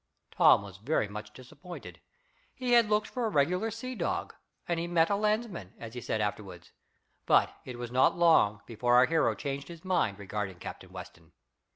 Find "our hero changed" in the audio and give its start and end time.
8.95-9.67